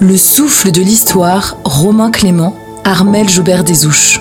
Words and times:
Le 0.00 0.16
souffle 0.16 0.70
de 0.70 0.80
l'histoire, 0.80 1.56
Romain 1.64 2.12
Clément, 2.12 2.54
Armel 2.84 3.28
Joubert 3.28 3.64
Desouches. 3.64 4.20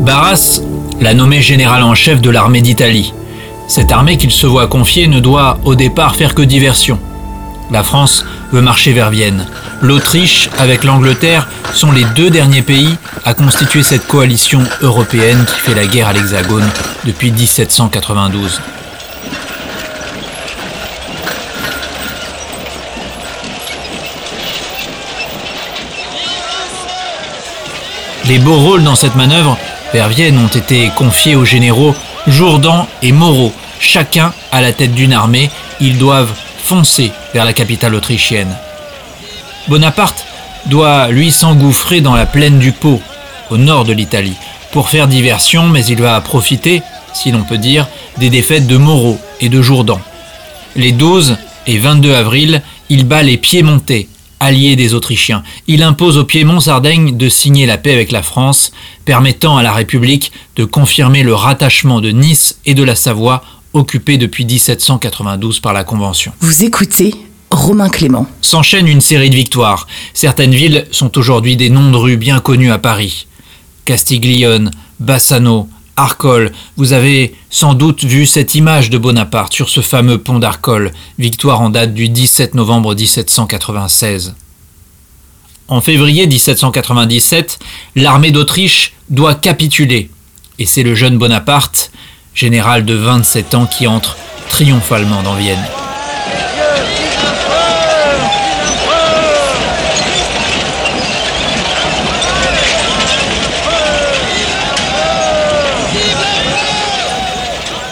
Barras 0.00 0.60
l'a 1.00 1.14
nommé 1.14 1.40
général 1.40 1.82
en 1.82 1.94
chef 1.94 2.20
de 2.20 2.28
l'armée 2.28 2.60
d'Italie. 2.60 3.14
Cette 3.68 3.90
armée 3.90 4.18
qu'il 4.18 4.30
se 4.30 4.46
voit 4.46 4.66
confier 4.66 5.08
ne 5.08 5.18
doit 5.18 5.58
au 5.64 5.74
départ 5.74 6.14
faire 6.14 6.34
que 6.34 6.42
diversion. 6.42 6.98
La 7.70 7.82
France 7.82 8.24
veut 8.50 8.62
marcher 8.62 8.92
vers 8.92 9.10
Vienne. 9.10 9.46
L'Autriche, 9.82 10.48
avec 10.58 10.84
l'Angleterre, 10.84 11.48
sont 11.74 11.92
les 11.92 12.04
deux 12.16 12.30
derniers 12.30 12.62
pays 12.62 12.96
à 13.24 13.34
constituer 13.34 13.82
cette 13.82 14.06
coalition 14.06 14.62
européenne 14.80 15.44
qui 15.44 15.60
fait 15.60 15.74
la 15.74 15.86
guerre 15.86 16.08
à 16.08 16.12
l'Hexagone 16.14 16.68
depuis 17.04 17.30
1792. 17.30 18.60
Les 28.28 28.38
beaux 28.38 28.56
rôles 28.56 28.84
dans 28.84 28.94
cette 28.94 29.14
manœuvre 29.14 29.58
vers 29.92 30.08
Vienne 30.08 30.38
ont 30.38 30.48
été 30.48 30.90
confiés 30.96 31.36
aux 31.36 31.44
généraux 31.44 31.94
Jourdan 32.26 32.88
et 33.02 33.12
Moreau. 33.12 33.52
Chacun 33.80 34.32
à 34.52 34.60
la 34.60 34.72
tête 34.72 34.92
d'une 34.92 35.12
armée, 35.12 35.50
ils 35.80 35.96
doivent 35.98 36.32
foncer 36.68 37.12
vers 37.32 37.46
la 37.46 37.54
capitale 37.54 37.94
autrichienne. 37.94 38.54
Bonaparte 39.68 40.26
doit 40.66 41.08
lui 41.08 41.30
s'engouffrer 41.30 42.02
dans 42.02 42.14
la 42.14 42.26
plaine 42.26 42.58
du 42.58 42.72
Pô, 42.72 43.00
au 43.48 43.56
nord 43.56 43.86
de 43.86 43.94
l'Italie, 43.94 44.36
pour 44.70 44.90
faire 44.90 45.08
diversion, 45.08 45.68
mais 45.68 45.86
il 45.86 46.02
va 46.02 46.20
profiter, 46.20 46.82
si 47.14 47.32
l'on 47.32 47.42
peut 47.42 47.56
dire, 47.56 47.88
des 48.18 48.28
défaites 48.28 48.66
de 48.66 48.76
Moreau 48.76 49.18
et 49.40 49.48
de 49.48 49.62
Jourdan. 49.62 49.98
Les 50.76 50.92
12 50.92 51.38
et 51.66 51.78
22 51.78 52.14
avril, 52.14 52.60
il 52.90 53.06
bat 53.06 53.22
les 53.22 53.38
Piémontais, 53.38 54.06
allié 54.38 54.76
des 54.76 54.92
Autrichiens. 54.92 55.44
Il 55.68 55.82
impose 55.82 56.18
au 56.18 56.24
Piémont-Sardaigne 56.24 57.16
de 57.16 57.28
signer 57.30 57.64
la 57.64 57.78
paix 57.78 57.94
avec 57.94 58.12
la 58.12 58.22
France, 58.22 58.72
permettant 59.06 59.56
à 59.56 59.62
la 59.62 59.72
République 59.72 60.32
de 60.56 60.66
confirmer 60.66 61.22
le 61.22 61.34
rattachement 61.34 62.02
de 62.02 62.10
Nice 62.10 62.58
et 62.66 62.74
de 62.74 62.82
la 62.82 62.94
Savoie 62.94 63.42
occupés 63.72 64.18
depuis 64.18 64.44
1792 64.44 65.60
par 65.60 65.72
la 65.72 65.84
Convention. 65.84 66.32
Vous 66.40 66.64
écoutez 66.64 67.14
Romain 67.50 67.88
Clément. 67.88 68.26
S'enchaîne 68.42 68.86
une 68.86 69.00
série 69.00 69.30
de 69.30 69.34
victoires. 69.34 69.86
Certaines 70.14 70.54
villes 70.54 70.86
sont 70.90 71.16
aujourd'hui 71.18 71.56
des 71.56 71.70
noms 71.70 71.90
de 71.90 71.96
rues 71.96 72.16
bien 72.16 72.40
connus 72.40 72.70
à 72.70 72.78
Paris. 72.78 73.26
Castiglione, 73.84 74.70
Bassano, 75.00 75.68
Arcole. 75.96 76.52
Vous 76.76 76.92
avez 76.92 77.34
sans 77.50 77.74
doute 77.74 78.04
vu 78.04 78.26
cette 78.26 78.54
image 78.54 78.90
de 78.90 78.98
Bonaparte 78.98 79.52
sur 79.52 79.68
ce 79.68 79.80
fameux 79.80 80.18
pont 80.18 80.38
d'Arcole, 80.38 80.92
victoire 81.18 81.60
en 81.60 81.70
date 81.70 81.94
du 81.94 82.08
17 82.08 82.54
novembre 82.54 82.94
1796. 82.94 84.34
En 85.68 85.80
février 85.80 86.26
1797, 86.26 87.58
l'armée 87.96 88.30
d'Autriche 88.30 88.94
doit 89.10 89.34
capituler, 89.34 90.10
et 90.58 90.66
c'est 90.66 90.82
le 90.82 90.94
jeune 90.94 91.18
Bonaparte, 91.18 91.90
général 92.38 92.84
de 92.84 92.94
27 92.94 93.54
ans, 93.56 93.66
qui 93.66 93.88
entre 93.88 94.16
triomphalement 94.48 95.24
dans 95.24 95.34
Vienne. 95.34 95.58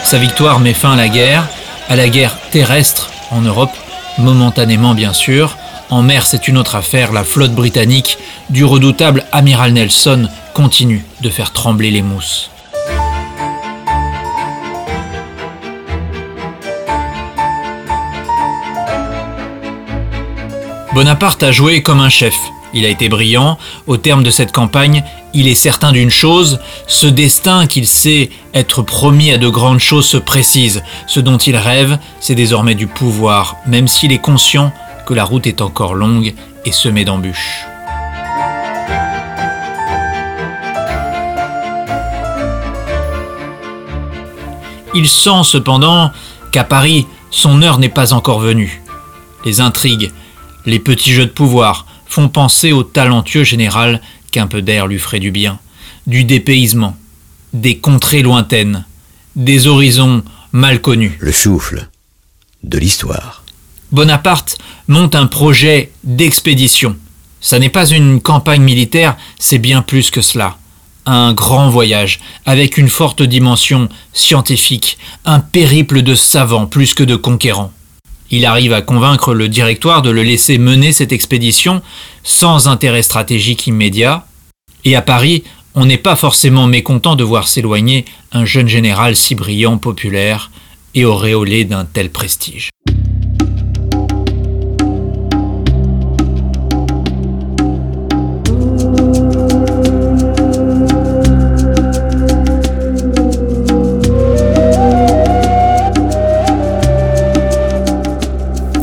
Sa 0.05 0.17
victoire 0.17 0.61
met 0.61 0.73
fin 0.73 0.93
à 0.93 0.95
la 0.95 1.09
guerre, 1.09 1.45
à 1.89 1.97
la 1.97 2.07
guerre 2.07 2.37
terrestre 2.49 3.09
en 3.31 3.41
Europe, 3.41 3.75
momentanément 4.17 4.93
bien 4.93 5.11
sûr. 5.11 5.57
En 5.89 6.01
mer, 6.01 6.25
c'est 6.25 6.47
une 6.47 6.57
autre 6.57 6.75
affaire. 6.75 7.11
La 7.11 7.25
flotte 7.25 7.51
britannique 7.51 8.17
du 8.49 8.63
redoutable 8.63 9.25
amiral 9.33 9.73
Nelson 9.73 10.29
continue 10.53 11.03
de 11.19 11.29
faire 11.29 11.51
trembler 11.51 11.91
les 11.91 12.01
mousses. 12.01 12.49
Bonaparte 20.97 21.43
a 21.43 21.51
joué 21.51 21.83
comme 21.83 21.99
un 21.99 22.09
chef. 22.09 22.33
Il 22.73 22.83
a 22.83 22.89
été 22.89 23.07
brillant. 23.07 23.59
Au 23.85 23.97
terme 23.97 24.23
de 24.23 24.31
cette 24.31 24.51
campagne, 24.51 25.03
il 25.35 25.47
est 25.47 25.53
certain 25.53 25.91
d'une 25.91 26.09
chose, 26.09 26.59
ce 26.87 27.05
destin 27.05 27.67
qu'il 27.67 27.85
sait 27.85 28.31
être 28.55 28.81
promis 28.81 29.31
à 29.31 29.37
de 29.37 29.47
grandes 29.47 29.77
choses 29.77 30.07
se 30.07 30.17
précise. 30.17 30.81
Ce 31.05 31.19
dont 31.19 31.37
il 31.37 31.55
rêve, 31.55 31.99
c'est 32.19 32.33
désormais 32.33 32.73
du 32.73 32.87
pouvoir, 32.87 33.57
même 33.67 33.87
s'il 33.87 34.11
est 34.11 34.17
conscient 34.17 34.73
que 35.05 35.13
la 35.13 35.23
route 35.23 35.45
est 35.45 35.61
encore 35.61 35.93
longue 35.93 36.33
et 36.65 36.71
semée 36.71 37.05
d'embûches. 37.05 37.67
Il 44.95 45.07
sent 45.07 45.43
cependant 45.43 46.09
qu'à 46.51 46.63
Paris, 46.63 47.05
son 47.29 47.61
heure 47.61 47.77
n'est 47.77 47.87
pas 47.87 48.13
encore 48.13 48.39
venue. 48.39 48.81
Les 49.45 49.61
intrigues, 49.61 50.11
les 50.67 50.79
petits 50.79 51.13
jeux 51.13 51.25
de 51.25 51.31
pouvoir, 51.31 51.87
font 52.05 52.29
penser 52.29 52.71
au 52.71 52.83
talentueux 52.83 53.43
général 53.43 54.01
qu'un 54.31 54.45
peu 54.45 54.61
d'air 54.61 54.85
lui 54.85 54.99
ferait 54.99 55.19
du 55.19 55.31
bien, 55.31 55.59
du 56.05 56.25
dépaysement, 56.25 56.95
des 57.53 57.77
contrées 57.77 58.21
lointaines, 58.21 58.85
des 59.35 59.65
horizons 59.65 60.23
mal 60.51 60.81
connus. 60.81 61.17
Le 61.19 61.31
souffle 61.31 61.87
de 62.63 62.77
l'histoire. 62.77 63.43
Bonaparte 63.91 64.57
monte 64.87 65.15
un 65.15 65.27
projet 65.27 65.91
d'expédition. 66.03 66.97
Ça 67.39 67.59
n'est 67.59 67.69
pas 67.69 67.87
une 67.87 68.19
campagne 68.19 68.61
militaire, 68.61 69.15
c'est 69.39 69.59
bien 69.59 69.81
plus 69.81 70.11
que 70.11 70.21
cela. 70.21 70.57
Un 71.05 71.31
grand 71.31 71.69
voyage, 71.69 72.19
avec 72.45 72.77
une 72.77 72.89
forte 72.89 73.21
dimension 73.21 73.87
scientifique, 74.11 74.97
un 75.23 75.39
périple 75.39 76.01
de 76.01 76.15
savants 76.15 76.65
plus 76.65 76.93
que 76.93 77.03
de 77.03 77.15
conquérants. 77.15 77.71
Il 78.29 78.45
arrive 78.45 78.73
à 78.73 78.81
convaincre 78.81 79.33
le 79.33 79.47
directoire 79.47 80.01
de 80.01 80.09
le 80.09 80.23
laisser 80.23 80.57
mener 80.57 80.91
cette 80.91 81.11
expédition 81.11 81.81
sans 82.23 82.67
intérêt 82.67 83.03
stratégique 83.03 83.67
immédiat. 83.67 84.25
Et 84.83 84.95
à 84.95 85.01
Paris, 85.01 85.43
on 85.75 85.85
n'est 85.85 85.97
pas 85.97 86.15
forcément 86.15 86.67
mécontent 86.67 87.15
de 87.15 87.23
voir 87.23 87.47
s'éloigner 87.47 88.05
un 88.31 88.45
jeune 88.45 88.67
général 88.67 89.15
si 89.15 89.35
brillant, 89.35 89.77
populaire 89.77 90.51
et 90.95 91.05
auréolé 91.05 91.65
d'un 91.65 91.85
tel 91.85 92.09
prestige. 92.09 92.69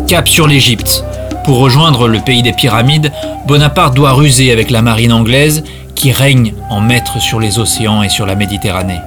Cap 0.09 0.29
sur 0.29 0.47
l'Égypte. 0.47 1.03
Pour 1.45 1.59
rejoindre 1.59 2.09
le 2.09 2.21
pays 2.21 2.43
des 2.43 2.53
pyramides, 2.53 3.11
Bonaparte 3.47 3.95
doit 3.95 4.13
ruser 4.13 4.53
avec 4.53 4.71
la 4.71 4.83
marine 4.83 5.13
anglaise 5.13 5.65
qui 5.95 6.13
règne 6.13 6.53
en 6.69 6.81
maître 6.81 7.21
sur 7.21 7.41
les 7.41 7.59
océans 7.59 8.03
et 8.03 8.11
sur 8.11 8.27
la 8.27 8.35
Méditerranée. 8.35 9.01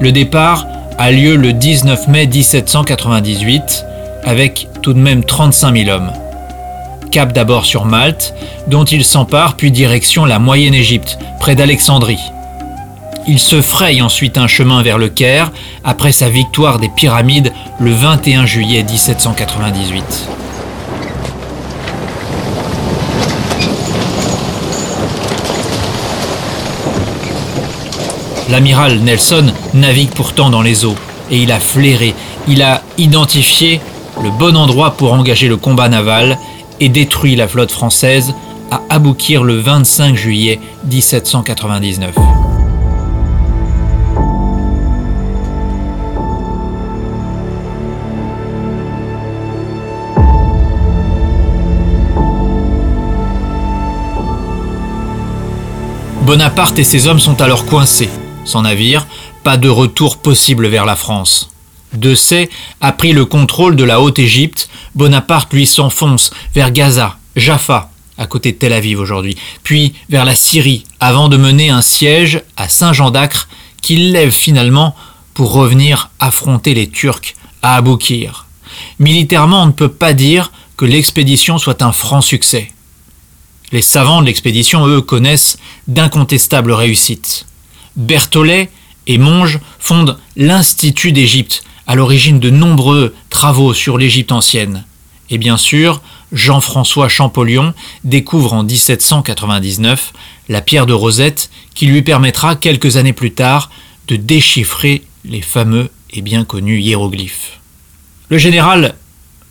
Le 0.00 0.12
départ 0.12 0.66
a 0.98 1.10
lieu 1.10 1.36
le 1.36 1.52
19 1.52 2.08
mai 2.08 2.26
1798 2.26 3.84
avec 4.24 4.68
tout 4.82 4.94
de 4.94 4.98
même 4.98 5.24
35 5.24 5.76
000 5.76 5.90
hommes. 5.90 6.10
Cap 7.10 7.32
d'abord 7.32 7.66
sur 7.66 7.84
Malte, 7.84 8.34
dont 8.66 8.84
il 8.84 9.04
s'empare, 9.04 9.56
puis 9.56 9.70
direction 9.70 10.24
la 10.24 10.38
Moyenne 10.38 10.74
Égypte, 10.74 11.18
près 11.38 11.54
d'Alexandrie. 11.54 12.20
Il 13.26 13.38
se 13.38 13.60
fraye 13.60 14.02
ensuite 14.02 14.38
un 14.38 14.46
chemin 14.46 14.82
vers 14.82 14.98
le 14.98 15.08
Caire 15.08 15.52
après 15.84 16.12
sa 16.12 16.28
victoire 16.28 16.78
des 16.78 16.88
pyramides 16.88 17.52
le 17.78 17.92
21 17.92 18.46
juillet 18.46 18.82
1798. 18.82 20.28
L'amiral 28.48 28.98
Nelson 28.98 29.52
navigue 29.74 30.10
pourtant 30.10 30.50
dans 30.50 30.62
les 30.62 30.84
eaux 30.84 30.96
et 31.30 31.38
il 31.38 31.52
a 31.52 31.60
flairé, 31.60 32.14
il 32.48 32.62
a 32.62 32.82
identifié 32.98 33.80
le 34.22 34.30
bon 34.30 34.56
endroit 34.56 34.92
pour 34.96 35.12
engager 35.12 35.46
le 35.46 35.56
combat 35.56 35.88
naval 35.88 36.36
et 36.80 36.88
détruit 36.88 37.36
la 37.36 37.46
flotte 37.46 37.70
française 37.70 38.34
à 38.70 38.82
Aboukir 38.88 39.44
le 39.44 39.56
25 39.60 40.16
juillet 40.16 40.58
1799. 40.90 42.49
Bonaparte 56.30 56.78
et 56.78 56.84
ses 56.84 57.08
hommes 57.08 57.18
sont 57.18 57.40
alors 57.40 57.66
coincés. 57.66 58.08
Sans 58.44 58.62
navire, 58.62 59.04
pas 59.42 59.56
de 59.56 59.68
retour 59.68 60.18
possible 60.18 60.68
vers 60.68 60.86
la 60.86 60.94
France. 60.94 61.50
De 61.92 62.14
Sey 62.14 62.48
a 62.80 62.92
pris 62.92 63.12
le 63.12 63.24
contrôle 63.24 63.74
de 63.74 63.82
la 63.82 64.00
Haute-Égypte, 64.00 64.70
Bonaparte 64.94 65.52
lui 65.52 65.66
s'enfonce 65.66 66.30
vers 66.54 66.70
Gaza, 66.70 67.18
Jaffa, 67.34 67.90
à 68.16 68.26
côté 68.26 68.52
de 68.52 68.58
Tel 68.58 68.72
Aviv 68.72 69.00
aujourd'hui, 69.00 69.36
puis 69.64 69.92
vers 70.08 70.24
la 70.24 70.36
Syrie, 70.36 70.84
avant 71.00 71.28
de 71.28 71.36
mener 71.36 71.70
un 71.70 71.82
siège 71.82 72.44
à 72.56 72.68
Saint-Jean 72.68 73.10
d'Acre 73.10 73.48
qu'il 73.82 74.12
lève 74.12 74.30
finalement 74.30 74.94
pour 75.34 75.52
revenir 75.52 76.10
affronter 76.20 76.74
les 76.74 76.88
Turcs 76.88 77.34
à 77.60 77.74
Aboukir. 77.74 78.46
Militairement, 79.00 79.64
on 79.64 79.66
ne 79.66 79.72
peut 79.72 79.88
pas 79.90 80.12
dire 80.12 80.52
que 80.76 80.84
l'expédition 80.84 81.58
soit 81.58 81.82
un 81.82 81.90
franc 81.90 82.20
succès. 82.20 82.70
Les 83.72 83.82
savants 83.82 84.20
de 84.20 84.26
l'expédition, 84.26 84.86
eux, 84.86 85.00
connaissent 85.00 85.58
d'incontestables 85.86 86.72
réussites. 86.72 87.46
Berthollet 87.96 88.70
et 89.06 89.18
Monge 89.18 89.60
fondent 89.78 90.18
l'Institut 90.36 91.12
d'Égypte, 91.12 91.62
à 91.86 91.94
l'origine 91.94 92.38
de 92.38 92.50
nombreux 92.50 93.14
travaux 93.30 93.74
sur 93.74 93.98
l'Égypte 93.98 94.32
ancienne. 94.32 94.84
Et 95.28 95.38
bien 95.38 95.56
sûr, 95.56 96.02
Jean-François 96.32 97.08
Champollion 97.08 97.74
découvre 98.04 98.52
en 98.52 98.62
1799 98.62 100.12
la 100.48 100.60
pierre 100.60 100.86
de 100.86 100.92
Rosette 100.92 101.50
qui 101.74 101.86
lui 101.86 102.02
permettra 102.02 102.56
quelques 102.56 102.96
années 102.96 103.12
plus 103.12 103.32
tard 103.32 103.70
de 104.08 104.16
déchiffrer 104.16 105.02
les 105.24 105.42
fameux 105.42 105.90
et 106.12 106.22
bien 106.22 106.44
connus 106.44 106.80
hiéroglyphes. 106.80 107.60
Le 108.28 108.38
général 108.38 108.94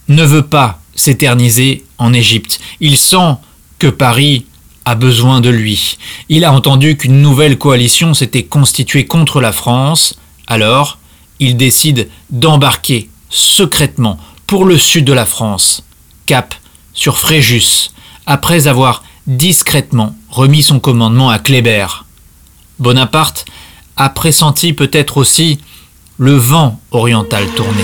ne 0.08 0.24
veut 0.24 0.46
pas 0.46 0.82
s'éterniser 0.96 1.86
en 1.98 2.14
Égypte. 2.14 2.60
Il 2.80 2.98
sent 2.98 3.36
que 3.80 3.88
Paris 3.88 4.46
a 4.86 4.96
besoin 4.96 5.42
de 5.42 5.50
lui. 5.50 5.98
Il 6.30 6.44
a 6.46 6.54
entendu 6.54 6.98
qu'une 6.98 7.22
nouvelle 7.22 7.58
coalition 7.58 8.14
s'était 8.14 8.44
constituée 8.44 9.06
contre 9.06 9.42
la 9.42 9.52
France. 9.52 10.20
Alors, 10.48 10.98
il 11.40 11.58
décide 11.58 12.10
d'embarquer 12.30 13.10
secrètement 13.30 14.20
pour 14.48 14.66
le 14.66 14.78
sud 14.78 15.06
de 15.06 15.14
la 15.14 15.26
France, 15.26 15.84
cap 16.26 16.56
sur 16.94 17.18
Fréjus, 17.18 17.92
après 18.26 18.68
avoir 18.68 19.04
discrètement 19.28 20.16
remis 20.30 20.64
son 20.64 20.80
commandement 20.80 21.30
à 21.30 21.40
Kléber. 21.40 21.86
Bonaparte 22.80 23.46
a 23.96 24.10
pressenti 24.10 24.74
peut-être 24.74 25.18
aussi 25.18 25.60
le 26.18 26.34
vent 26.34 26.80
oriental 26.92 27.46
tourner. 27.56 27.84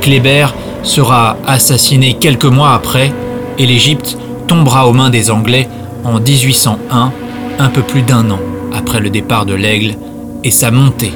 Kléber 0.00 0.48
sera 0.86 1.36
assassiné 1.46 2.14
quelques 2.14 2.44
mois 2.46 2.72
après 2.72 3.12
et 3.58 3.66
l'Égypte 3.66 4.16
tombera 4.46 4.88
aux 4.88 4.92
mains 4.92 5.10
des 5.10 5.30
Anglais 5.30 5.68
en 6.04 6.20
1801, 6.20 7.12
un 7.58 7.68
peu 7.68 7.82
plus 7.82 8.02
d'un 8.02 8.30
an 8.30 8.38
après 8.74 9.00
le 9.00 9.10
départ 9.10 9.44
de 9.44 9.54
l'Aigle 9.54 9.96
et 10.44 10.50
sa 10.50 10.70
montée 10.70 11.12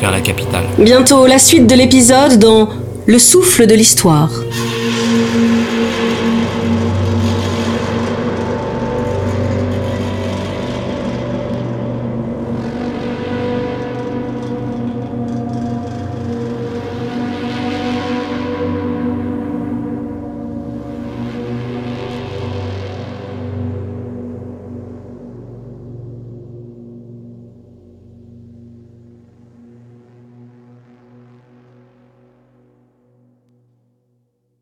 vers 0.00 0.10
la 0.10 0.20
capitale. 0.20 0.64
Bientôt 0.78 1.26
la 1.26 1.38
suite 1.38 1.66
de 1.66 1.74
l'épisode 1.74 2.38
dans 2.38 2.68
Le 3.06 3.18
souffle 3.18 3.66
de 3.66 3.74
l'histoire. 3.74 4.30